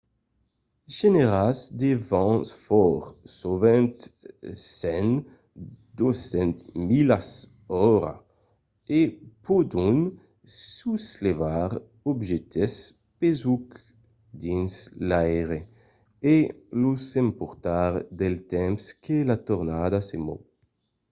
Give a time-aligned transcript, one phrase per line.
[0.97, 3.09] genèran de vents fòrts
[3.39, 3.95] sovent
[4.79, 8.13] 100-200 milas/ora
[8.99, 9.01] e
[9.45, 9.97] pòdon
[10.75, 12.73] soslevar d’objèctes
[13.19, 13.81] pesucs
[14.43, 14.73] dins
[15.07, 15.59] l’aire
[16.33, 16.35] e
[16.81, 20.41] los emportar del temps que la tornada se mòu